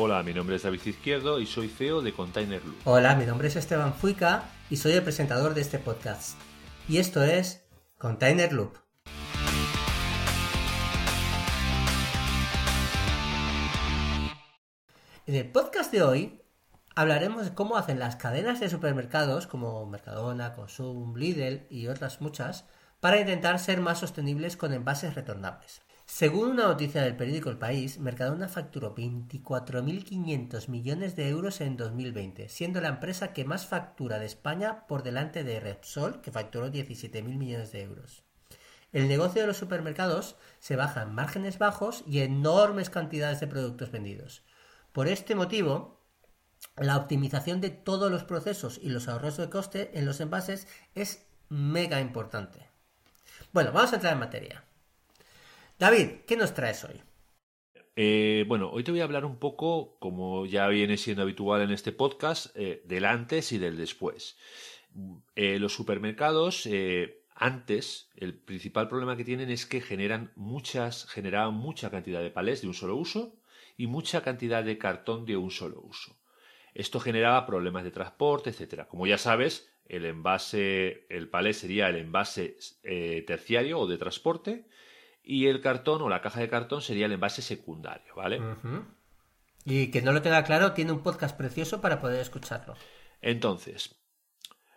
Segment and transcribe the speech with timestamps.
[0.00, 2.76] Hola, mi nombre es David Izquierdo y soy CEO de Container Loop.
[2.84, 6.38] Hola, mi nombre es Esteban Fuica y soy el presentador de este podcast.
[6.88, 7.66] Y esto es
[7.98, 8.76] Container Loop.
[15.26, 16.42] En el podcast de hoy
[16.94, 22.66] hablaremos de cómo hacen las cadenas de supermercados como Mercadona, Consum, Lidl y otras muchas
[23.00, 25.82] para intentar ser más sostenibles con envases retornables.
[26.10, 32.48] Según una noticia del periódico El País, Mercadona facturó 24.500 millones de euros en 2020,
[32.48, 37.22] siendo la empresa que más factura de España por delante de Repsol, que facturó 17.000
[37.22, 38.24] millones de euros.
[38.90, 43.92] El negocio de los supermercados se basa en márgenes bajos y enormes cantidades de productos
[43.92, 44.42] vendidos.
[44.92, 46.00] Por este motivo,
[46.78, 51.26] la optimización de todos los procesos y los ahorros de coste en los envases es
[51.50, 52.66] mega importante.
[53.52, 54.64] Bueno, vamos a entrar en materia.
[55.78, 57.00] David, ¿qué nos traes hoy?
[57.94, 61.70] Eh, bueno, hoy te voy a hablar un poco, como ya viene siendo habitual en
[61.70, 64.36] este podcast, eh, del antes y del después.
[65.36, 66.68] Eh, los supermercados,
[67.32, 72.60] antes, el principal problema que tienen es que generan muchas, generaban mucha cantidad de palés
[72.60, 73.36] de un solo uso
[73.76, 76.18] y mucha cantidad de cartón de un solo uso.
[76.74, 78.88] Esto generaba problemas de transporte, etcétera.
[78.88, 82.56] Como ya sabes, el envase, el palé sería el envase
[83.24, 84.66] terciario o de transporte
[85.30, 88.40] y el cartón o la caja de cartón sería el envase secundario, ¿vale?
[89.66, 92.74] Y que no lo tenga claro, tiene un podcast precioso para poder escucharlo.
[93.20, 94.00] Entonces,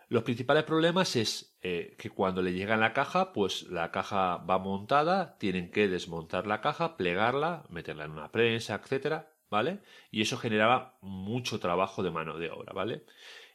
[0.08, 4.58] los principales problemas es eh, que cuando le llega la caja, pues la caja va
[4.58, 9.78] montada, tienen que desmontar la caja, plegarla, meterla en una prensa, etcétera, ¿vale?
[10.10, 13.06] Y eso generaba mucho trabajo de mano de obra, ¿vale?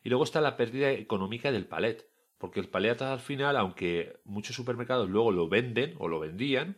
[0.03, 2.09] Y luego está la pérdida económica del palet,
[2.39, 6.77] porque el palet al final, aunque muchos supermercados luego lo venden o lo vendían,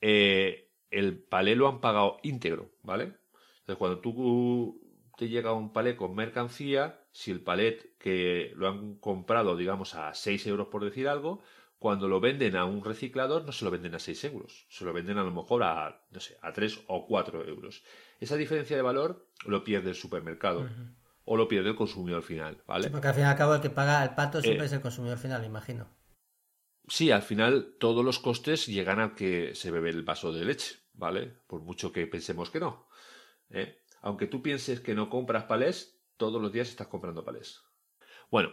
[0.00, 3.14] eh, el palé lo han pagado íntegro, ¿vale?
[3.60, 4.80] Entonces, cuando tú
[5.16, 10.14] te llega un palé con mercancía, si el palet que lo han comprado, digamos, a
[10.14, 11.42] 6 euros por decir algo,
[11.78, 14.92] cuando lo venden a un reciclador no se lo venden a 6 euros, se lo
[14.92, 17.82] venden a lo mejor a, no sé, a 3 o 4 euros.
[18.20, 20.68] Esa diferencia de valor lo pierde el supermercado.
[21.26, 22.90] O lo pierde el consumidor final, ¿vale?
[22.90, 24.82] porque al fin y al cabo el que paga el pato siempre eh, es el
[24.82, 25.88] consumidor final, imagino.
[26.86, 30.76] Sí, al final todos los costes llegan al que se bebe el vaso de leche,
[30.92, 31.26] ¿vale?
[31.46, 32.88] Por mucho que pensemos que no.
[33.50, 33.82] ¿eh?
[34.02, 37.62] Aunque tú pienses que no compras palés, todos los días estás comprando palés.
[38.30, 38.52] Bueno,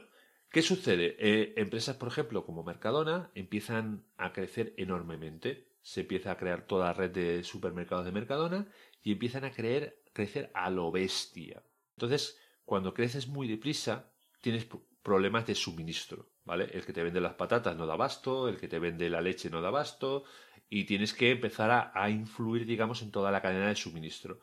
[0.50, 1.18] ¿qué sucede?
[1.20, 5.68] Eh, empresas, por ejemplo, como Mercadona, empiezan a crecer enormemente.
[5.81, 8.72] Se empieza a crear toda la red de supermercados de Mercadona
[9.02, 11.64] y empiezan a crecer a lo bestia.
[11.97, 14.68] Entonces, cuando creces muy deprisa, tienes
[15.03, 16.31] problemas de suministro.
[16.46, 16.69] ¿Vale?
[16.74, 19.50] El que te vende las patatas no da basto, el que te vende la leche
[19.50, 20.24] no da basto,
[20.69, 24.40] y tienes que empezar a, influir, digamos, en toda la cadena de suministro.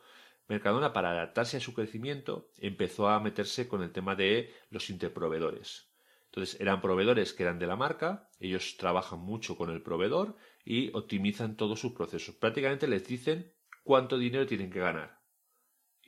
[0.47, 5.89] Mercadona, para adaptarse a su crecimiento, empezó a meterse con el tema de los interproveedores.
[6.27, 10.95] Entonces, eran proveedores que eran de la marca, ellos trabajan mucho con el proveedor y
[10.95, 12.35] optimizan todos sus procesos.
[12.35, 15.18] Prácticamente les dicen cuánto dinero tienen que ganar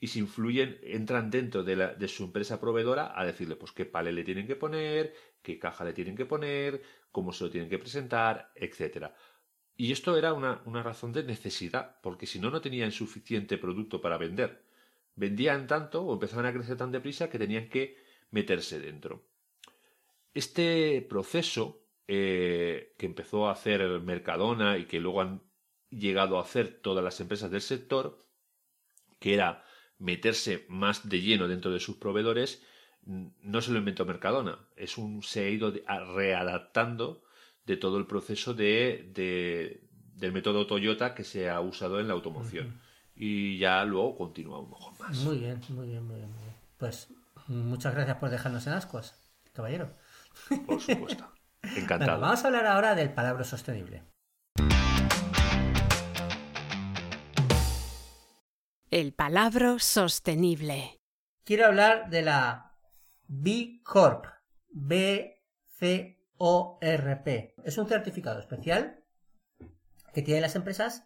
[0.00, 3.84] y si influyen, entran dentro de, la, de, su empresa proveedora a decirle pues qué
[3.84, 6.82] pale le tienen que poner, qué caja le tienen que poner,
[7.12, 9.14] cómo se lo tienen que presentar, etcétera.
[9.76, 14.00] Y esto era una, una razón de necesidad, porque si no, no tenían suficiente producto
[14.00, 14.64] para vender.
[15.14, 17.96] Vendían tanto o empezaban a crecer tan deprisa que tenían que
[18.30, 19.26] meterse dentro.
[20.32, 25.42] Este proceso eh, que empezó a hacer Mercadona y que luego han
[25.90, 28.26] llegado a hacer todas las empresas del sector,
[29.18, 29.64] que era
[30.00, 32.62] meterse más de lleno dentro de sus proveedores,
[33.04, 35.72] no se lo inventó Mercadona, es un, se ha ido
[36.14, 37.22] readaptando
[37.64, 39.80] de todo el proceso de,
[40.16, 42.80] del método Toyota que se ha usado en la automoción.
[43.14, 45.16] Y ya luego continúa un poco más.
[45.18, 46.30] Muy bien, muy bien, muy bien,
[46.78, 47.08] Pues
[47.48, 49.14] muchas gracias por dejarnos en ascuas.
[49.52, 49.90] caballero.
[50.66, 51.30] Por supuesto.
[51.62, 52.12] Encantado.
[52.12, 54.02] Bueno, vamos a hablar ahora del palabra sostenible.
[58.90, 60.98] El palabra sostenible.
[61.44, 62.76] Quiero hablar de la
[63.28, 64.24] B Corp.
[64.72, 65.44] B
[65.78, 67.54] C O R P.
[67.64, 69.04] Es un certificado especial
[70.12, 71.04] que tienen las empresas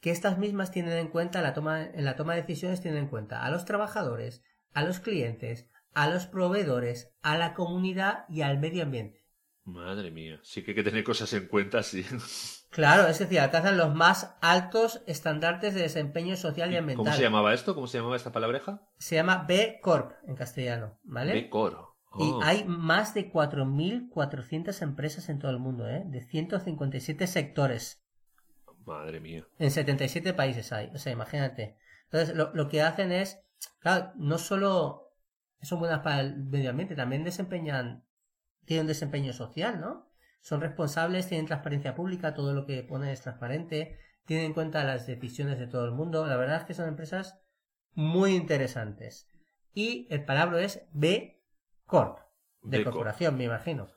[0.00, 3.08] que estas mismas tienen en cuenta la toma, en la toma de decisiones tienen en
[3.08, 4.42] cuenta a los trabajadores,
[4.72, 9.22] a los clientes, a los proveedores, a la comunidad y al medio ambiente.
[9.64, 12.06] Madre mía, sí que hay que tener cosas en cuenta, sí.
[12.70, 17.06] Claro, es decir, alcanzan los más altos estándares de desempeño social y, ambiental.
[17.06, 17.74] ¿Cómo se llamaba esto?
[17.74, 18.82] ¿Cómo se llamaba esta palabreja?
[18.98, 21.32] Se llama B Corp en castellano, ¿vale?
[21.32, 21.88] B Corp.
[22.18, 26.04] Y Oh, hay más de 4.400 empresas en todo el mundo, ¿eh?
[26.06, 28.02] De 157 sectores.
[28.84, 29.46] Madre mía.
[29.58, 30.90] En 77 países hay.
[30.94, 31.76] O sea, imagínate.
[32.04, 33.40] Entonces, lo, lo que hacen es,
[33.80, 35.08] claro, no solo
[35.62, 38.04] son buenas para el medio ambiente, también desempeñan,
[38.64, 40.07] tienen un desempeño social, ¿no?
[40.40, 45.06] Son responsables, tienen transparencia pública, todo lo que ponen es transparente, tienen en cuenta las
[45.06, 46.26] decisiones de todo el mundo.
[46.26, 47.40] La verdad es que son empresas
[47.94, 49.28] muy interesantes.
[49.74, 51.42] Y el palabra es B
[51.86, 52.18] Corp,
[52.62, 52.94] de Corp.
[52.94, 53.90] corporación, me imagino.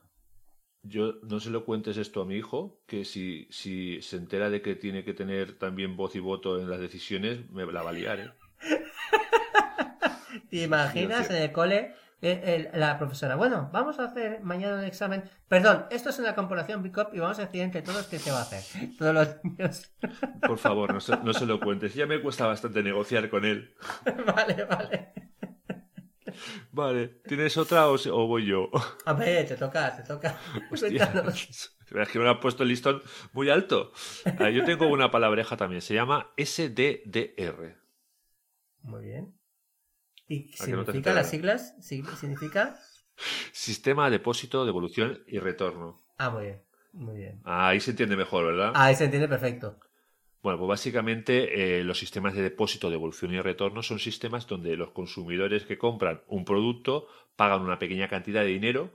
[0.84, 4.62] Yo no se lo cuentes esto a mi hijo, que si, si se entera de
[4.62, 7.94] que tiene que tener también voz y voto en las decisiones, me la va a
[7.94, 8.32] liar, ¿eh?
[10.50, 13.36] ¿Te imaginas en el cole eh, la profesora?
[13.36, 15.24] Bueno, vamos a hacer mañana un examen.
[15.48, 18.40] Perdón, esto es una comparación BICOP y vamos a decir entre todos qué se va
[18.40, 18.90] a hacer.
[18.98, 19.92] Todos los niños.
[20.48, 21.94] Por favor, no se, no se lo cuentes.
[21.96, 23.74] Ya me cuesta bastante negociar con él.
[24.36, 25.14] vale, vale.
[26.72, 28.70] Vale, ¿tienes otra o, o voy yo?
[29.06, 30.38] A ver, te toca, te toca.
[30.72, 31.12] Hostia,
[32.00, 33.02] es que me ha puesto el listón
[33.34, 33.92] muy alto.
[34.40, 37.76] Ah, Yo tengo una palabreja también, se llama SDDR.
[38.84, 39.41] Muy bien.
[40.31, 41.75] ¿Y ¿A que no te significa las siglas?
[41.80, 42.80] ¿Sig- ¿Significa?
[43.51, 46.00] Sistema de depósito, devolución y retorno.
[46.18, 46.62] Ah, muy bien.
[46.94, 47.42] Muy bien.
[47.44, 48.72] Ahí se entiende mejor, ¿verdad?
[48.75, 49.78] Ahí se entiende perfecto.
[50.42, 54.92] Bueno, pues básicamente eh, los sistemas de depósito, devolución y retorno son sistemas donde los
[54.92, 58.89] consumidores que compran un producto pagan una pequeña cantidad de dinero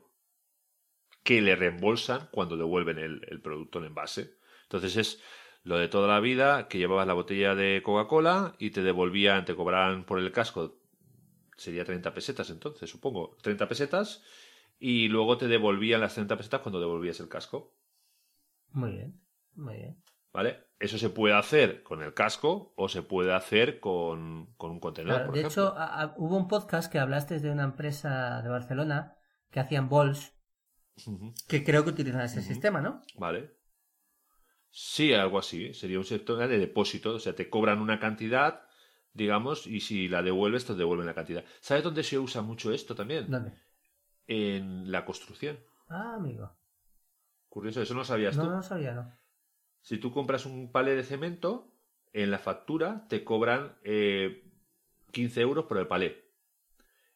[1.22, 4.34] que le reembolsan cuando devuelven el, el producto en envase.
[4.64, 5.22] Entonces es
[5.64, 9.56] lo de toda la vida que llevabas la botella de Coca-Cola y te devolvían, te
[9.56, 10.76] cobraban por el casco,
[11.56, 14.22] sería 30 pesetas entonces, supongo, 30 pesetas
[14.78, 17.74] y luego te devolvían las 30 pesetas cuando devolvías el casco.
[18.72, 19.20] Muy bien.
[19.54, 20.02] Muy bien.
[20.32, 20.64] ¿Vale?
[20.78, 25.16] Eso se puede hacer con el casco o se puede hacer con, con un contenedor,
[25.20, 25.62] Claro, por de ejemplo.
[25.68, 29.16] hecho, a- a- hubo un podcast que hablaste de una empresa de Barcelona
[29.50, 30.34] que hacían bols,
[31.48, 33.00] que creo que utilizan ese sistema, ¿no?
[33.16, 33.56] Vale.
[34.70, 35.72] Sí, algo así.
[35.72, 37.14] Sería un sector de depósito.
[37.14, 38.62] O sea, te cobran una cantidad,
[39.16, 41.44] digamos, y si la devuelves, te devuelven la cantidad.
[41.60, 43.30] ¿Sabes dónde se usa mucho esto también?
[43.30, 43.52] ¿Dónde?
[44.26, 45.58] En la construcción.
[45.88, 46.52] Ah, amigo.
[47.48, 48.50] Curioso, eso no sabías No, tú.
[48.50, 49.12] no sabía, no.
[49.80, 51.72] Si tú compras un palé de cemento,
[52.12, 54.44] en la factura te cobran eh,
[55.12, 56.24] 15 euros por el palé.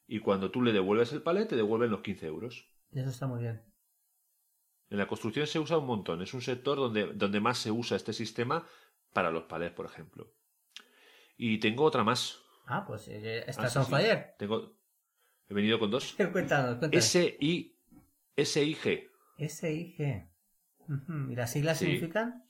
[0.07, 2.69] Y cuando tú le devuelves el palé, te devuelven los 15 euros.
[2.93, 3.63] Eso está muy bien.
[4.89, 6.23] En la construcción se usa un montón.
[6.23, 8.67] Es un sector donde, donde más se usa este sistema
[9.13, 10.33] para los palés, por ejemplo.
[11.43, 12.39] Y tengo otra más.
[12.67, 13.91] Ah, pues eh, Ah, estás sí, on sí.
[13.91, 14.35] fire.
[14.39, 14.73] Tengo,
[15.49, 16.17] he venido con dos.
[16.33, 17.15] Cuéntanos, cuéntanos.
[17.15, 17.75] SI,
[18.37, 19.11] SIG.
[19.39, 20.29] SIG.
[20.89, 21.81] Ujú, ¿Y las siglas Sí.
[21.81, 22.45] significan?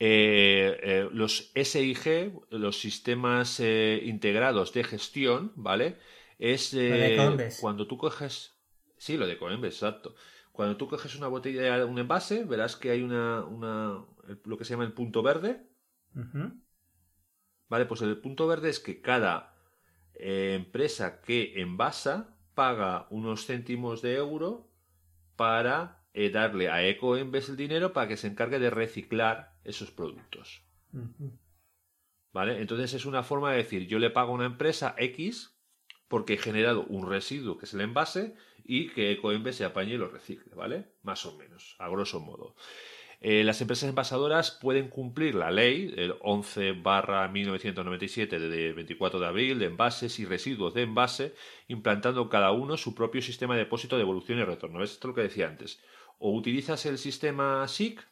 [0.00, 5.98] Eh, eh, los SIG, los sistemas eh, integrados de gestión, ¿vale?
[6.38, 7.56] Es Lo de eh, Coembes.
[7.56, 8.54] cuando tú coges.
[8.96, 10.14] Sí, lo de Coembes, exacto.
[10.52, 14.04] Cuando tú coges una botella, un envase, verás que hay una, una
[14.44, 15.66] lo que se llama el punto verde.
[16.16, 16.52] Ujú.
[17.68, 19.54] Vale, pues el punto verde es que cada
[20.14, 24.68] eh, empresa que envasa paga unos céntimos de euro
[25.36, 30.62] para eh, darle a Ecoembes el dinero para que se encargue de reciclar esos productos.
[32.32, 32.60] ¿Vale?
[32.60, 35.56] Entonces es una forma de decir, yo le pago a una empresa X
[36.08, 38.34] porque he generado un residuo que es el envase
[38.64, 40.92] y que Ecoembes se apañe y lo recicle, ¿vale?
[41.02, 42.56] Más o menos, a grosso modo.
[43.20, 49.26] Eh, las empresas envasadoras pueden cumplir la ley, el 11 barra 1997 de 24 de
[49.26, 51.34] abril, de envases y residuos de envase,
[51.66, 54.78] implantando cada uno su propio sistema de depósito, devolución y retorno.
[54.78, 54.92] ¿Ves?
[54.92, 55.82] Esto es lo que decía antes.
[56.18, 58.06] O utilizas el sistema SIC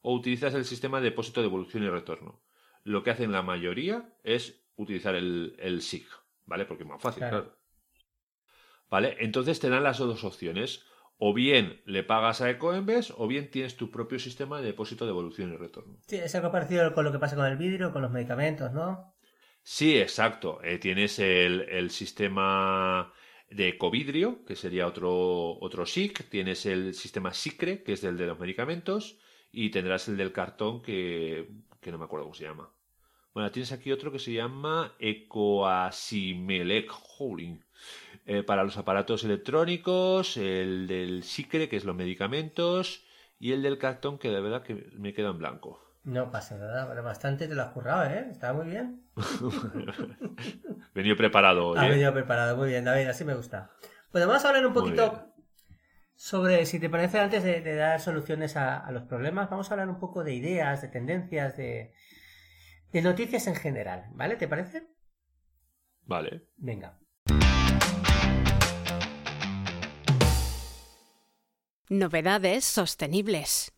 [0.00, 2.40] o utilizas el sistema de depósito, devolución y retorno.
[2.82, 6.06] Lo que hacen la mayoría es utilizar el, el SIG,
[6.46, 6.64] ¿vale?
[6.64, 7.42] Porque es más fácil, Claro.
[7.44, 7.58] claro.
[8.88, 9.16] ¿Vale?
[9.20, 10.84] Entonces te dan las dos opciones.
[11.18, 15.52] O bien le pagas a Ecoembes o bien tienes tu propio sistema de depósito, devolución
[15.52, 15.98] y retorno.
[16.06, 19.14] Sí, es algo parecido con lo que pasa con el vidrio, con los medicamentos, ¿no?
[19.62, 20.62] Sí, exacto.
[20.62, 23.12] Eh, tienes el, el sistema
[23.50, 28.26] de ecovidrio, que sería otro, otro SIC, tienes el sistema SICRE, que es el de
[28.26, 29.18] los medicamentos,
[29.50, 31.48] y tendrás el del cartón, que,
[31.80, 32.75] que no me acuerdo cómo se llama.
[33.36, 37.62] Bueno, tienes aquí otro que se llama Ecoasimelec Holding.
[38.24, 43.04] Eh, para los aparatos electrónicos, el del SICRE, que es los medicamentos,
[43.38, 45.78] y el del cartón, que de verdad que me queda en blanco.
[46.04, 48.26] No pasa nada, pero bastante te lo has currado, ¿eh?
[48.30, 49.02] Está muy bien.
[50.94, 51.78] venido preparado hoy.
[51.78, 51.90] Ha ¿eh?
[51.90, 53.70] venido preparado, muy bien, David, así me gusta.
[54.12, 55.26] Bueno, vamos a hablar un poquito
[56.14, 59.74] sobre, si te parece, antes de, de dar soluciones a, a los problemas, vamos a
[59.74, 61.92] hablar un poco de ideas, de tendencias, de,
[62.96, 64.36] de noticias en general, ¿vale?
[64.36, 64.86] ¿Te parece?
[66.02, 66.48] Vale.
[66.56, 66.98] Venga.
[71.90, 73.72] Novedades sostenibles.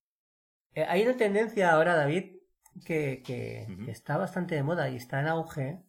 [0.72, 2.36] Eh, hay una tendencia ahora, David,
[2.84, 5.82] que, que- que está bastante de moda y está en auge,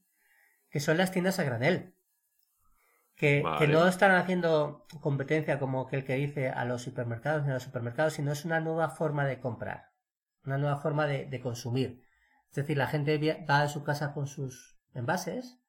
[0.72, 1.96] que son las tiendas a granel.
[3.16, 3.60] Que, Vale.
[3.60, 7.64] que no están haciendo competencia como aquel que dice a los supermercados ni a los
[7.64, 9.92] supermercados, sino es una nueva forma de comprar,
[10.46, 12.02] una nueva forma de, de consumir.
[12.50, 15.60] Es decir, la gente va a su casa con sus envases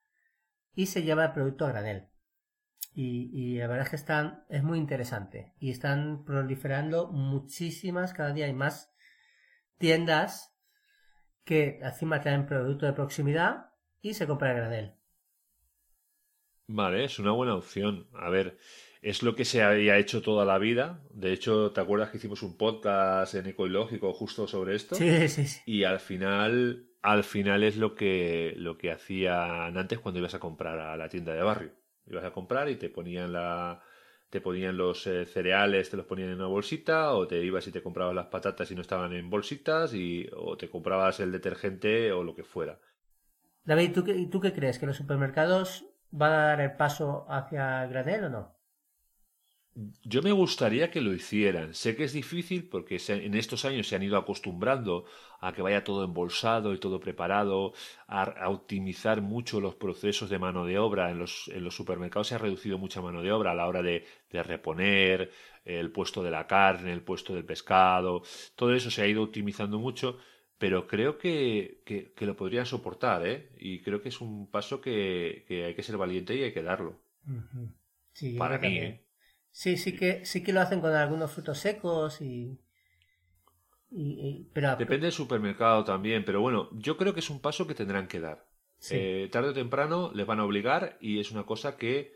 [0.74, 2.08] y se lleva el producto a granel.
[2.92, 5.54] Y, y la verdad es que están, es muy interesante.
[5.58, 8.92] Y están proliferando muchísimas, cada día hay más
[9.78, 10.56] tiendas
[11.44, 13.70] que encima traen producto de proximidad
[14.00, 14.94] y se compra a granel.
[16.66, 18.08] Vale, es una buena opción.
[18.14, 18.58] A ver,
[19.02, 21.00] es lo que se había hecho toda la vida.
[21.10, 24.94] De hecho, ¿te acuerdas que hicimos un podcast en Ecológico justo sobre esto?
[24.94, 25.60] Sí, sí, sí.
[25.64, 30.40] Y al final, al final es lo que, lo que hacían antes cuando ibas a
[30.40, 31.72] comprar a la tienda de barrio.
[32.06, 33.82] Ibas a comprar y te ponían la,
[34.28, 37.72] te ponían los eh, cereales, te los ponían en una bolsita, o te ibas y
[37.72, 42.12] te comprabas las patatas y no estaban en bolsitas, y, o te comprabas el detergente
[42.12, 42.78] o lo que fuera.
[43.64, 44.78] David, ¿tú qué, ¿tú qué crees?
[44.78, 48.59] ¿Que los supermercados van a dar el paso hacia el granel o no?
[50.04, 51.74] Yo me gustaría que lo hicieran.
[51.74, 55.04] Sé que es difícil porque en estos años se han ido acostumbrando
[55.40, 57.72] a que vaya todo embolsado y todo preparado,
[58.06, 61.10] a, a optimizar mucho los procesos de mano de obra.
[61.10, 63.82] En los, en los supermercados se ha reducido mucha mano de obra a la hora
[63.82, 65.30] de, de reponer
[65.64, 68.22] el puesto de la carne, el puesto del pescado.
[68.56, 70.18] Todo eso se ha ido optimizando mucho,
[70.58, 73.50] pero creo que, que- que lo podrían soportar, ¿eh?
[73.58, 76.62] Y creo que es un paso que, que hay que ser valiente y hay que
[76.62, 77.00] darlo.
[78.12, 78.76] Sí, Para mí.
[78.78, 79.00] ¿eh?
[79.52, 82.58] Sí, sí que, sí que lo hacen con algunos frutos secos y...
[83.90, 87.66] y- y- pero Depende del supermercado también, pero bueno, yo creo que es un paso
[87.66, 88.46] que tendrán que dar.
[88.78, 88.96] sí.
[88.96, 92.14] Eh, tarde o temprano les van a obligar y es una cosa que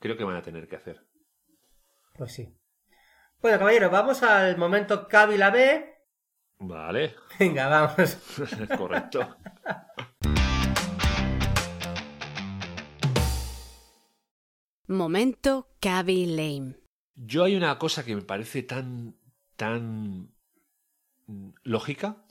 [0.00, 1.06] creo que van a tener que hacer.
[2.16, 2.54] Pues sí.
[3.42, 5.94] Bueno, caballero, vamos al momento Cabi la B.
[6.60, 8.16] Vale, Venga, vamos.
[8.76, 9.20] correcto.
[14.90, 16.74] Momento Cabby Lame.
[17.14, 19.14] Yo hay una cosa que me parece tan,
[19.54, 20.34] tan
[21.62, 22.24] lógica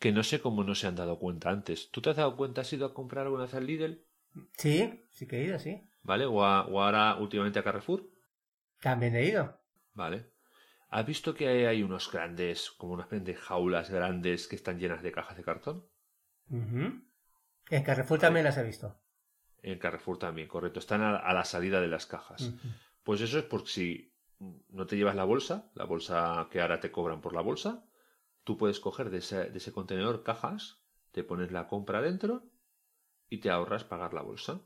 [0.00, 1.90] que no sé cómo no se han dado cuenta antes.
[1.90, 2.62] ¿Tú te has dado cuenta?
[2.62, 4.06] ¿Has ido a comprar alguna vez al Lidl?
[4.56, 5.82] Sí, sí que he ido, sí.
[6.02, 6.24] ¿Vale?
[6.24, 8.08] O, a- o ahora últimamente a Carrefour.
[8.80, 9.60] También he ido.
[9.92, 10.30] Vale.
[10.88, 15.02] ¿Has visto que hay, hay unos grandes, como unas de jaulas grandes que están llenas
[15.02, 15.84] de cajas de cartón?
[16.48, 17.02] Ujú.
[17.68, 18.98] En Carrefour también las he visto.
[19.62, 20.78] En Carrefour también, correcto.
[20.78, 22.52] Están a, a la salida de las cajas.
[23.02, 24.14] Pues eso es porque si
[24.70, 27.84] no te llevas la bolsa, la bolsa que ahora te cobran por la bolsa,
[28.44, 30.80] tú puedes coger de ese, de ese contenedor cajas,
[31.12, 32.44] te pones la compra dentro
[33.28, 34.60] y te ahorras pagar la bolsa.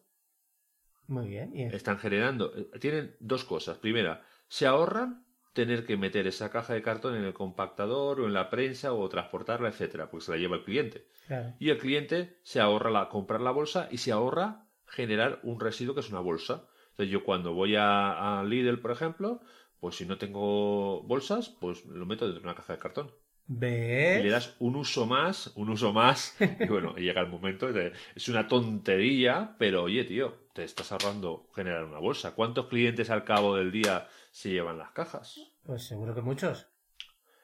[1.06, 1.54] Muy bien.
[1.54, 3.78] Y- Están generando, eh, tienen dos cosas.
[3.78, 8.32] Primera, se ahorran tener que meter esa caja de cartón en el compactador o en
[8.32, 11.06] la prensa o transportarla, etcétera, porque se la lleva el cliente.
[11.26, 11.54] claro.
[11.58, 15.94] Y el cliente se ahorra la, comprar la bolsa y se ahorra generar un residuo
[15.94, 16.66] que es una bolsa.
[16.90, 19.40] Entonces yo cuando voy a, a Lidl, por ejemplo,
[19.80, 23.10] pues si no tengo bolsas, pues lo meto dentro de una caja de cartón.
[23.48, 24.30] Y le ¿Ves?
[24.30, 27.92] das un uso más, un uso más, y bueno, y llega el momento de...
[28.14, 32.34] Es una tontería, pero oye, tío, te estás ahorrando generar una bolsa.
[32.34, 35.40] ¿Cuántos clientes al cabo del día se llevan las cajas?
[35.64, 36.66] Pues seguro que muchos.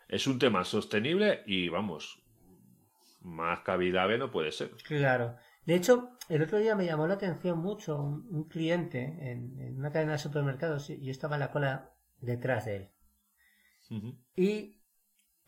[0.09, 2.21] Es un tema sostenible y vamos,
[3.21, 4.71] más cabilable no puede ser.
[4.85, 5.37] Claro.
[5.69, 9.79] De hecho, el otro día me llamó la atención mucho un, un cliente en, en
[9.79, 12.91] una cadena de supermercados y yo estaba en la cola detrás de él.
[14.37, 14.81] Y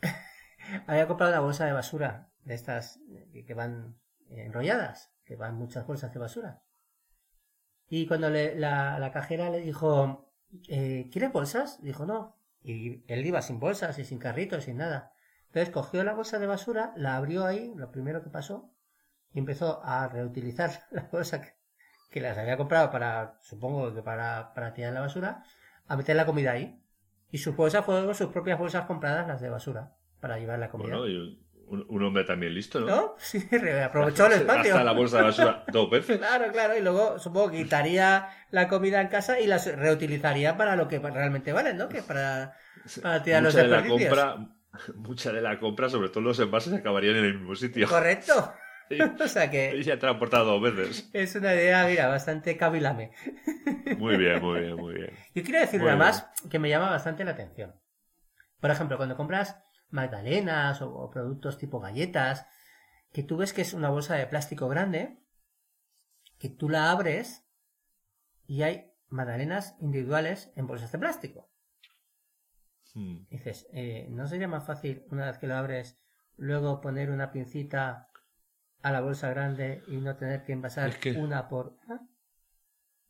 [0.86, 3.00] había comprado una bolsa de basura de estas
[3.32, 3.98] que, que van
[4.28, 6.62] enrolladas, que van muchas bolsas de basura.
[7.88, 10.32] Y cuando le- la, la cajera le dijo,
[10.68, 11.82] eh, ¿quieres bolsas?
[11.82, 12.36] Dijo, no.
[12.62, 15.12] Y él iba sin bolsas y sin carritos, sin nada.
[15.46, 18.72] Entonces cogió la bolsa de basura, la abrió ahí, lo primero que pasó,
[19.32, 21.54] y empezó a reutilizar la bolsa que,
[22.10, 25.42] que las había comprado para, supongo que para, para tirar la basura,
[25.86, 26.80] a meter la comida ahí.
[27.32, 30.96] Y sus bolsas fueron sus propias bolsas compradas, las de basura, para llevar la comida.
[30.96, 31.16] Bueno, y
[31.68, 32.86] un, un hombre también listo, ¿no?
[32.86, 33.14] ¿No?
[33.18, 33.48] Sí,
[33.84, 34.72] aprovechó el espacio.
[34.74, 36.18] Hasta la bolsa de basura dos veces.
[36.18, 40.74] Claro, claro, y luego supongo que quitaría la comida en casa y las reutilizaría para
[40.74, 41.88] lo que realmente valen, ¿no?
[41.88, 42.56] Que para,
[43.00, 44.08] para tirar los Mucha de la desperdicios.
[44.08, 44.48] compra,
[44.96, 47.88] mucha de la compra, sobre todo los envases, acabarían en el mismo sitio.
[47.88, 48.52] Correcto.
[48.90, 48.98] Sí.
[49.20, 51.10] o sea Y que se ha transportado dos veces.
[51.12, 53.12] es una idea, mira, bastante cavilame.
[53.96, 55.10] Muy bien, muy bien, muy bien.
[55.34, 55.98] Yo quiero decir Muy una bien.
[55.98, 57.74] más que me llama bastante la atención.
[58.60, 62.46] Por ejemplo, cuando compras magdalenas o, o productos tipo galletas,
[63.12, 65.18] que tú ves que es una bolsa de plástico grande,
[66.38, 67.46] que tú la abres
[68.46, 71.50] y hay magdalenas individuales en bolsas de plástico.
[72.94, 73.26] Hmm.
[73.30, 75.98] Dices, eh, ¿no sería más fácil una vez que lo abres
[76.36, 78.09] luego poner una pincita
[78.82, 82.06] a la bolsa grande y no tener que envasar Es que- una por una?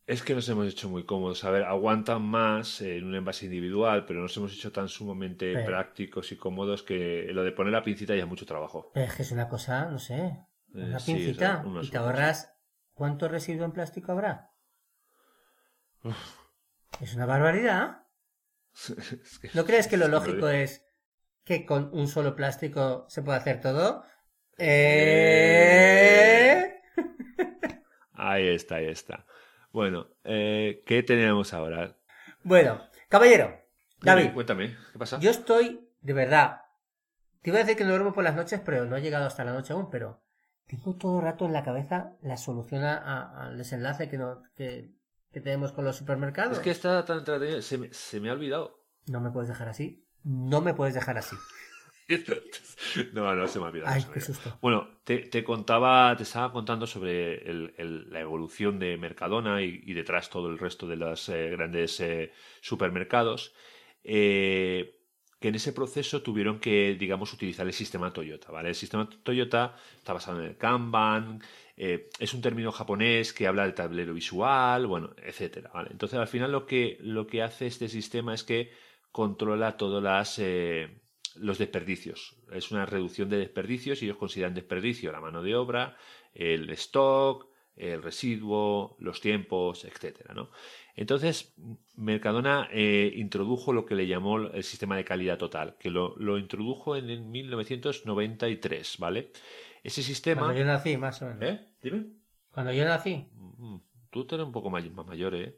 [0.06, 1.44] Es que nos hemos hecho muy cómodos.
[1.44, 5.66] A ver, aguantan más en un envase individual, pero nos hemos hecho tan sumamente Pero-
[5.66, 8.90] prácticos y cómodos que lo de poner la pincita ya es mucho trabajo.
[8.96, 10.16] Es que es una cosa, no sé,
[10.74, 12.52] Eh, una pincita una y te ahorras
[12.92, 14.50] ¿cuánto residuo en plástico habrá?
[17.00, 18.06] Es una barbaridad.
[19.22, 20.84] Es que- ¿No crees que lo lógico es
[21.44, 24.04] que con un solo plástico se puede hacer todo?
[24.60, 26.50] Eh.
[28.14, 29.24] Ahí está, ahí está.
[29.72, 31.96] Bueno, eh, ¿qué tenemos ahora?
[32.42, 33.58] Bueno, caballero,
[34.02, 35.18] David, Dime, cuéntame, ¿qué pasa?
[35.20, 36.62] yo estoy, de verdad,
[37.42, 39.44] te iba a decir que no duermo por las noches, pero no he llegado hasta
[39.44, 40.20] la noche aún, pero
[40.66, 44.42] tengo todo el rato en la cabeza la solución a- a- al desenlace que, no,
[44.56, 44.90] que,
[45.32, 46.58] que tenemos con los supermercados.
[46.58, 48.80] Es que está tan entretenido, se me, se me ha olvidado.
[49.06, 50.04] No me puedes dejar así.
[50.24, 51.36] No me puedes dejar así.
[53.12, 53.92] No, no se me ha olvidado.
[53.92, 54.58] Ay, qué susto.
[54.60, 59.82] Bueno, te, te contaba, te estaba contando sobre el- el- la evolución de Mercadona y,
[59.84, 63.54] y detrás todo el resto de los eh, grandes eh, supermercados,
[64.04, 64.96] eh,
[65.40, 68.68] que en ese proceso tuvieron que, digamos, utilizar el sistema Toyota, ¿vale?
[68.70, 71.40] El sistema Toyota está basado en el Kanban,
[71.76, 75.88] es un término japonés que habla de tablero visual, bueno, etcétera, ¿vale?
[75.92, 78.70] Entonces, al final lo que, lo que hace este sistema es que
[79.10, 80.38] controla todas las...
[81.40, 82.36] los desperdicios.
[82.52, 85.96] Es una reducción de desperdicios y ellos consideran desperdicio la mano de obra,
[86.34, 90.50] el stock, el residuo, los tiempos, etcétera, ¿no?
[90.96, 91.54] Entonces,
[91.96, 96.36] Mercadona eh, introdujo lo que le llamó el sistema de calidad total, que lo, lo
[96.36, 99.32] introdujo en el 1993, ¿vale?
[99.82, 100.42] Ese sistema...
[100.42, 101.42] Cuando yo nací, más o menos.
[101.42, 101.60] ¿Eh?
[101.82, 102.06] Dime.
[102.52, 103.26] Cuando yo nací.
[103.32, 103.76] Mm,
[104.10, 105.56] Tú eres un poco más mayor, ¿eh?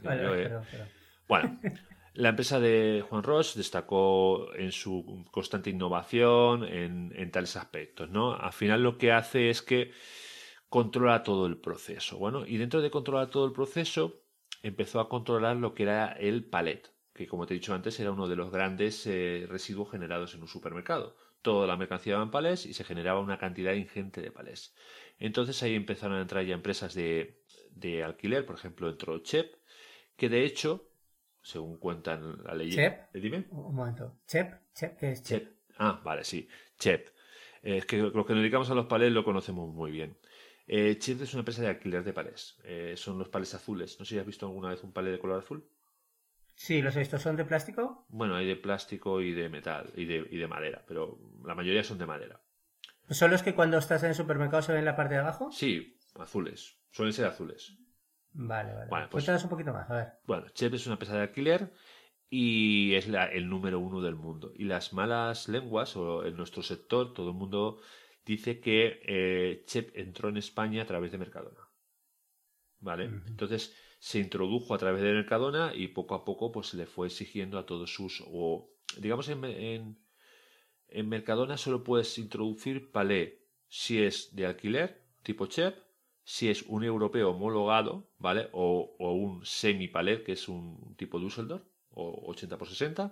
[0.00, 0.42] Vale, Yo, ¿eh?
[0.44, 0.86] pero- pero-
[1.28, 1.60] Bueno,
[2.14, 8.34] la empresa de Juan Ross destacó en su constante innovación en, tales aspectos, ¿no?
[8.34, 9.92] Al final lo que hace es que
[10.68, 12.18] controla todo el proceso.
[12.18, 14.22] Bueno, y dentro de controlar todo el proceso,
[14.62, 18.10] empezó a controlar lo que era el palet, que como te he dicho antes era
[18.10, 21.16] uno de los grandes eh, residuos generados en un supermercado.
[21.42, 24.74] Toda la mercancía iba en palés y se generaba una cantidad ingente de palés.
[25.18, 29.54] Entonces ahí empezaron a entrar ya empresas de, de alquiler, por ejemplo entró Chep,
[30.16, 30.87] que de hecho,
[31.48, 32.70] según cuentan la ley...
[32.70, 33.14] ¿Chep?
[33.14, 33.46] ¿Eh, Dime.
[33.50, 34.18] Un momento.
[34.26, 34.72] ¿Chep?
[34.74, 34.98] ¿Chep?
[34.98, 35.42] ¿Qué es Chep?
[35.42, 35.52] Chep.
[35.78, 36.46] Ah, vale, sí.
[36.78, 37.08] Chep.
[37.62, 40.18] Eh, es que los que nos dedicamos a los palés lo conocemos muy bien.
[40.66, 42.58] Eh, Chep es una empresa de alquiler de palés.
[42.64, 43.98] Eh, son los palés azules.
[43.98, 45.66] No sé si has visto alguna vez un palé de color azul.
[46.54, 47.18] Sí, los he visto.
[47.18, 48.04] ¿Son de plástico?
[48.08, 51.82] Bueno, hay de plástico y de metal y de, y de madera, pero la mayoría
[51.82, 52.42] son de madera.
[53.08, 55.50] ¿Son los que cuando estás en el supermercado se ven en la parte de abajo?
[55.50, 56.76] Sí, azules.
[56.90, 57.78] Suelen ser azules.
[58.32, 58.88] Vale, vale.
[58.88, 60.08] Bueno, pues- Cuéntanos un poquito más, a ver.
[60.26, 61.72] Bueno, Chep es una empresa de alquiler
[62.30, 64.52] y es la- el número uno del mundo.
[64.54, 67.80] Y las malas lenguas, o en nuestro sector, todo el mundo
[68.24, 71.60] dice que eh, Chep entró en España a través de Mercadona.
[72.80, 73.06] ¿Vale?
[73.26, 77.58] Entonces se introdujo a través de Mercadona y poco a poco pues le fue exigiendo
[77.58, 78.22] a todos sus...
[78.28, 79.98] o digamos en, en,
[80.86, 85.76] en Mercadona solo puedes introducir palé si es de alquiler, tipo Chep,
[86.34, 88.42] si es un europeo homologado, ¿vale?
[88.52, 93.04] O, o un semi-palet, que es un tipo Düsseldorf, o 80 por 60,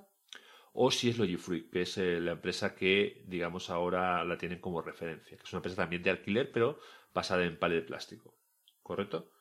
[0.75, 4.83] o si es Logifruit, que es eh, la empresa que, digamos, ahora la tienen como
[4.83, 6.79] referencia, que es una empresa también de alquiler, pero
[7.15, 8.35] basada en palet de plástico,
[8.83, 9.33] ¿correcto?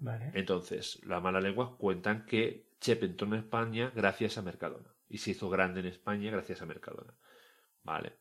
[0.00, 0.30] Vale.
[0.34, 5.30] Entonces, las malas lenguas cuentan que Chep entró en España gracias a Mercadona y se
[5.32, 7.14] hizo grande en España gracias a Mercadona.
[7.84, 8.18] Vale.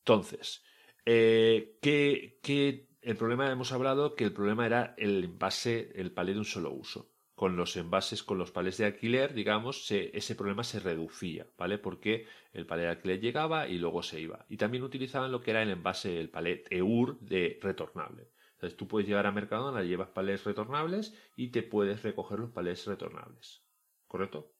[0.00, 0.64] Entonces,
[1.06, 6.32] eh, ¿qué, qué- el problema hemos hablado que el problema era el envase, el palé
[6.32, 7.10] de un solo uso.
[7.34, 11.78] Con los envases, con los palés de alquiler, digamos, se- ese problema se reducía, ¿vale?
[11.78, 14.44] Porque el palé de alquiler llegaba y luego se iba.
[14.48, 18.28] Y también utilizaban lo que era el envase, el palé EUR de retornable.
[18.54, 22.86] Entonces tú puedes llegar a Mercadona, llevas palés retornables y te puedes recoger los palés
[22.86, 23.62] retornables.
[24.06, 24.52] ¿Correcto?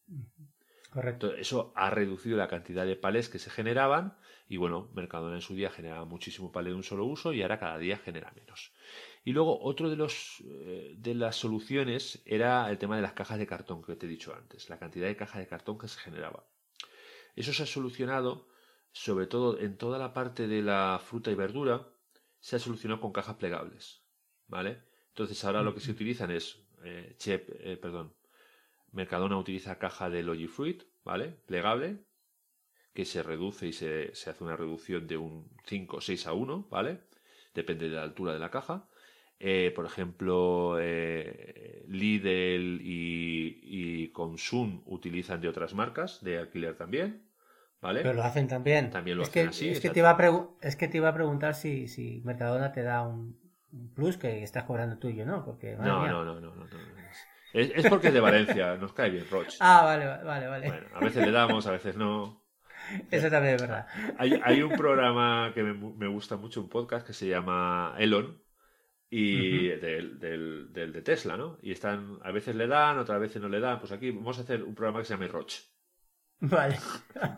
[0.90, 1.34] Correcto.
[1.34, 4.16] Eso ha reducido la cantidad de palés que se generaban
[4.50, 7.60] y bueno, Mercadona en su día generaba muchísimo palé de un solo uso y ahora
[7.60, 8.72] cada día genera menos.
[9.24, 13.38] Y luego otro de los eh, de las soluciones era el tema de las cajas
[13.38, 16.00] de cartón que te he dicho antes, la cantidad de cajas de cartón que se
[16.00, 16.48] generaba.
[17.36, 18.48] Eso se ha solucionado
[18.90, 21.86] sobre todo en toda la parte de la fruta y verdura
[22.40, 24.02] se ha solucionado con cajas plegables,
[24.48, 24.82] ¿vale?
[25.10, 28.16] Entonces ahora lo que se utilizan es, eh, eh, perdón,
[28.90, 31.28] Mercadona utiliza caja de Logifruit, ¿vale?
[31.46, 32.04] Plegable,
[32.94, 36.32] que se reduce y se, se, hace una reducción de un 5 o 6 a
[36.32, 37.00] 1, ¿vale?
[37.54, 38.86] Depende de la altura de la caja.
[39.38, 47.30] Eh, por ejemplo, Lidl y, y Consum utilizan de otras marcas de alquiler también.
[47.80, 48.90] Pero lo hacen también.
[48.90, 49.68] También lo es hacen que, así.
[49.70, 52.82] Es que, te iba a es que te iba a preguntar si, si Mercadona te
[52.82, 53.38] da un,
[53.94, 55.44] plus que estás cobrando tuyo, ¿no?
[55.44, 56.66] Porque, no, no, no, no, no,
[57.54, 59.56] Es, es, porque es de Valencia, nos cae bien Roche.
[59.60, 60.68] Ah, vale, vale, vale.
[60.68, 62.39] Bueno, a veces le damos, a veces no.
[63.10, 63.86] Eso también es verdad.
[64.18, 68.40] Hay, hay un programa que me, me, gusta mucho, un podcast que se llama Elon,
[69.10, 71.58] y del, del, del, de Tesla, ¿no?
[71.62, 73.80] Y están, a veces le dan, otras veces no le dan.
[73.80, 75.62] Pues aquí vamos a hacer un programa que se llama Roche.
[76.38, 76.78] Vale.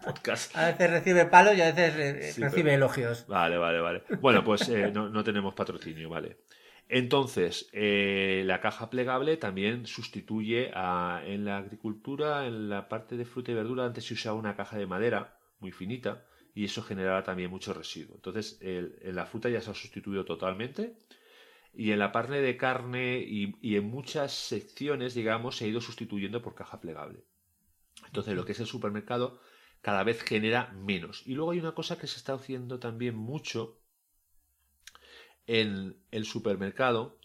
[0.04, 0.54] Podcast.
[0.56, 3.26] A veces recibe palos y a veces recibe elogios.
[3.26, 4.02] Vale, vale, vale.
[4.20, 6.36] Bueno, pues eh, no, no, tenemos patrocinio, vale.
[6.88, 13.24] Entonces, eh, la caja plegable también sustituye a, en la agricultura, en la parte de
[13.24, 17.22] fruta y verdura, antes se usaba una caja de madera muy finita y eso generaba
[17.22, 18.16] también mucho residuo.
[18.16, 20.98] Entonces, el, en la fruta ya se ha sustituido totalmente
[21.72, 25.80] y en la parte de carne y, y en muchas secciones, digamos, se ha ido
[25.80, 27.24] sustituyendo por caja plegable.
[28.06, 29.40] Entonces, lo que es el supermercado
[29.80, 31.22] cada vez genera menos.
[31.26, 33.80] Y luego hay una cosa que se está haciendo también mucho
[35.46, 37.18] en el supermercado,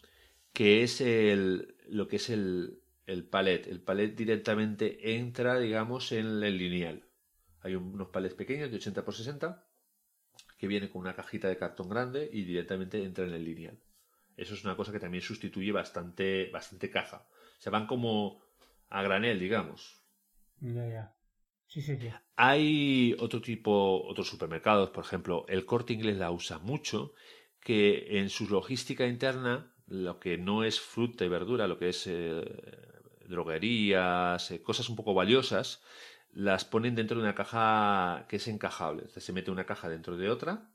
[0.52, 3.66] que es el, lo que es el, el palet.
[3.66, 7.07] El palet directamente entra, digamos, en el lineal.
[7.68, 9.62] Hay unos palets pequeños de 80 por 60
[10.56, 13.78] que viene con una cajita de cartón grande y directamente entra en el lineal.
[14.38, 17.26] Eso es una cosa que también sustituye bastante, bastante caja.
[17.58, 18.40] Se van como
[18.88, 20.00] a granel, digamos.
[20.60, 21.14] Ya, ya.
[21.66, 22.08] Sí, sí, sí.
[22.36, 27.12] Hay otro tipo, otros supermercados, por ejemplo, el corte inglés la usa mucho,
[27.60, 32.06] que en su logística interna, lo que no es fruta y verdura, lo que es
[32.06, 32.42] eh,
[33.28, 35.82] droguerías, eh, cosas un poco valiosas,
[36.38, 39.08] las ponen dentro de una caja que es encajable.
[39.08, 40.70] se mete una caja dentro de otra,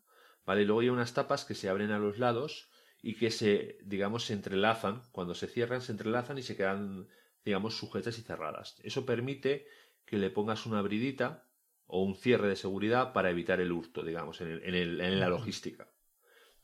[0.45, 0.63] ¿vale?
[0.63, 2.69] Y luego hay unas tapas que se abren a los lados
[3.02, 5.04] y que se, digamos, se entrelazan.
[5.13, 7.08] Cuando se cierran, se entrelazan y se quedan
[7.45, 8.76] digamos, sujetas y cerradas.
[8.84, 9.67] Eso permite
[10.06, 11.47] que le pongas una abridita
[11.86, 15.19] o un cierre de seguridad para evitar el hurto, digamos, en, el, en, el, en
[15.19, 15.89] la logística.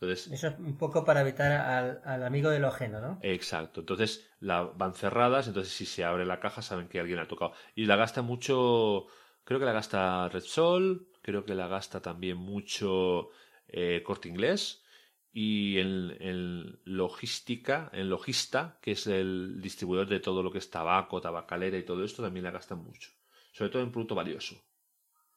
[0.02, 3.20] Entonces, Eso es un poco para evitar al, al, amigo del ajeno, ¿no?
[3.22, 3.82] Exacto.
[3.82, 7.52] Entonces la, van cerradas, entonces si se abre la caja saben que alguien ha tocado.
[7.76, 9.08] Y la gasta mucho,
[9.44, 13.30] creo que la gasta Red Sol, creo que la gasta también mucho
[13.68, 14.86] eh, Corte Inglés
[15.34, 21.20] y en, logística, en logista, que es el distribuidor de todo lo que es tabaco,
[21.20, 23.12] tabacalera y todo esto, también la gastan mucho.
[23.52, 24.56] Sobre todo en producto valioso.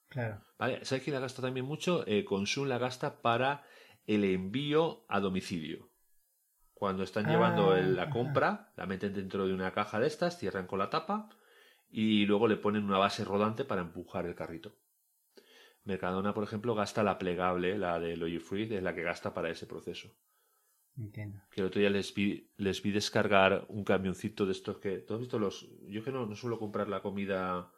[0.09, 0.41] Claro.
[0.59, 0.85] ¿Vale?
[0.85, 2.05] ¿Sabes quién la gasta también mucho?
[2.07, 3.65] Eh, Consum la gasta para
[4.07, 5.91] el envío a domicilio.
[6.75, 10.81] Cuando están llevando la compra, la meten dentro de una caja de estas, cierran con
[10.81, 11.29] la tapa
[11.89, 14.75] y luego le ponen una base rodante para empujar el carrito.
[15.85, 19.67] Mercadona, por ejemplo, gasta la plegable, la de Logifruit, es la que gasta para ese
[19.67, 20.09] proceso.
[20.97, 21.41] Entiendo.
[21.51, 24.99] Que el otro día les vi, les vi descargar un camioncito de estos que.
[24.99, 25.69] ¿Tú has visto los.?
[25.89, 27.73] Yo que no, no suelo comprar la comida.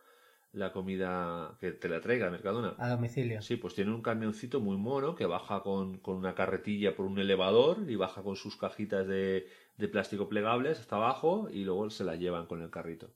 [0.54, 2.74] La comida que te la traiga Mercadona.
[2.78, 3.42] A domicilio.
[3.42, 7.18] Sí, pues tiene un camioncito muy mono que baja con, con una carretilla por un
[7.18, 12.04] elevador y baja con sus cajitas de, de plástico plegables hasta abajo y luego se
[12.04, 13.10] la llevan con el carrito.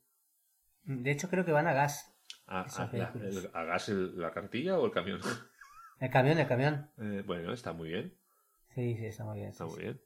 [0.82, 2.12] De hecho, creo que van a gas.
[2.46, 5.20] ¿A, a, la, el, a gas el, la cartilla o el camión?
[6.00, 6.88] El camión, el camión.
[6.98, 8.14] Eh, bueno, está muy bien.
[8.72, 9.48] Sí, sí, está muy bien.
[9.50, 9.82] Está sí, muy sí.
[9.82, 10.00] bien.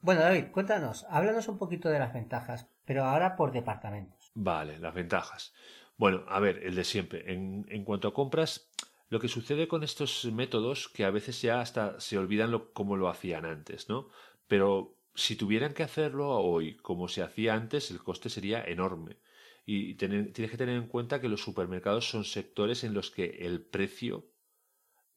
[0.00, 4.32] Bueno, David, cuéntanos, háblanos un poquito de las ventajas, pero ahora por departamentos.
[4.34, 5.52] Vale, las ventajas.
[6.00, 7.30] Bueno, a ver, el de siempre.
[7.30, 8.70] En, cuanto a compras,
[9.10, 12.96] lo que sucede con estos métodos, que a veces ya hasta se olvidan lo, como
[12.96, 14.08] lo hacían antes, ¿no?
[14.48, 19.18] Pero si tuvieran que hacerlo hoy como se hacía antes, el coste sería enorme.
[19.66, 23.36] Y tener, tienes que tener en cuenta que los supermercados son sectores en los que
[23.40, 24.24] el precio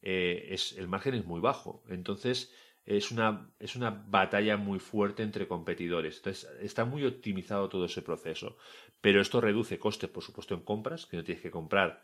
[0.02, 1.82] eh, es el margen es muy bajo.
[1.88, 2.54] Entonces
[2.86, 6.18] es una, es una batalla muy fuerte entre competidores.
[6.18, 8.58] Entonces está muy optimizado todo ese proceso.
[9.02, 12.04] Pero esto reduce costes, por supuesto, en compras, que no tienes que comprar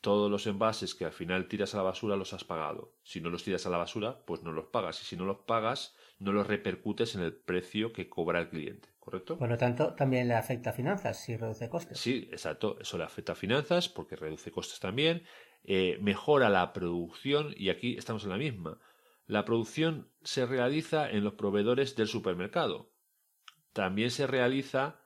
[0.00, 2.94] todos los envases que al final tiras a la basura los has pagado.
[3.02, 5.02] Si no los tiras a la basura, pues no los pagas.
[5.02, 8.90] Y si no los pagas, no los repercutes en el precio que cobra el cliente,
[9.00, 9.36] ¿correcto?
[9.36, 11.98] Por lo tanto, también le afecta a finanzas si reduce costes.
[11.98, 12.78] Sí, exacto.
[12.80, 15.24] Eso le afecta a finanzas porque reduce costes también.
[15.64, 18.78] Eh, mejora la producción y aquí estamos en la misma.
[19.28, 22.90] La producción se realiza en los proveedores del supermercado.
[23.74, 25.00] También se realiza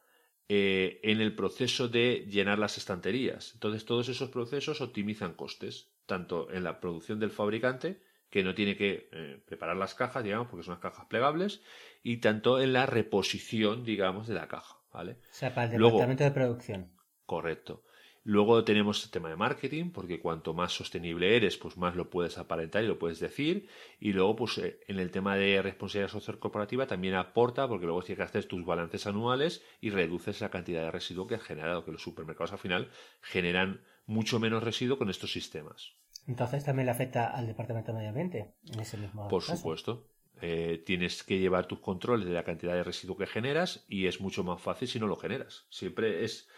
[0.49, 3.51] eh, en el proceso de llenar las estanterías.
[3.55, 8.77] Entonces, todos esos procesos optimizan costes, tanto en la producción del fabricante, que no tiene
[8.77, 11.61] que eh, preparar las cajas, digamos, porque son unas cajas plegables,
[12.05, 14.83] y tanto en la reposición, digamos, de la caja.
[14.93, 15.13] ¿vale?
[15.13, 16.93] O sea, para el departamento de producción.
[17.27, 17.83] Correcto.
[18.25, 22.39] Luego tenemos el tema de marketing, porque cuanto más sostenible eres, pues más lo puedes
[22.39, 23.69] aparentar y lo puedes decir.
[23.99, 28.03] Y luego, pues eh, en el tema de responsabilidad social corporativa también aporta, porque luego
[28.03, 31.85] tienes que hacer tus balances anuales y reduces la cantidad de residuo que has generado,
[31.85, 32.91] que los supermercados al final
[33.23, 35.95] generan mucho menos residuo con estos sistemas.
[36.29, 40.07] Entonces también le afecta al departamento de medio ambiente en ese mismo Por supuesto.
[40.41, 44.21] Eh, tienes que llevar tus controles de la cantidad de residuo que generas y es
[44.21, 45.67] mucho más fácil si no lo generas.
[45.71, 46.49] Siempre es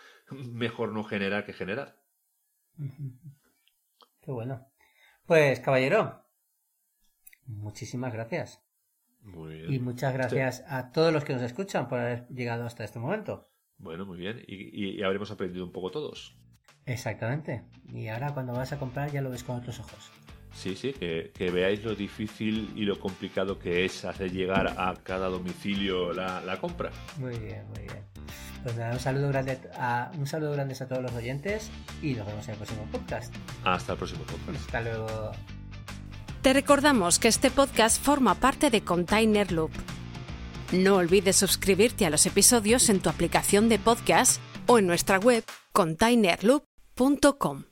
[0.52, 1.96] mejor no generar que generar.
[4.20, 4.66] Qué bueno.
[5.26, 6.24] Pues, caballero,
[7.46, 8.62] muchísimas gracias.
[9.22, 9.72] Muy bien.
[9.72, 13.48] Y muchas gracias a todos los que nos escuchan por haber llegado hasta este momento.
[13.78, 14.42] Bueno, muy bien.
[14.46, 16.36] Y, habremos aprendido un poco todos.
[16.86, 17.64] Exactamente.
[17.88, 20.10] Y ahora cuando vas a comprar ya lo ves con otros ojos.
[20.54, 25.28] Sí, sí, que, veáis lo difícil y lo complicado que es hacer llegar a cada
[25.28, 26.90] domicilio la, la compra.
[27.18, 28.04] Muy bien, muy bien.
[28.64, 32.26] Pues nada, un saludo grande a, un saludo grande a todos los oyentes y nos
[32.26, 33.34] vemos en el próximo podcast.
[33.62, 34.64] Hasta el próximo podcast.
[34.64, 35.32] Hasta luego.
[36.40, 39.70] Te recordamos que este podcast forma parte de Container Loop.
[40.72, 45.44] No olvides suscribirte a los episodios en tu aplicación de podcast o en nuestra web
[45.72, 47.64] containerloop.com.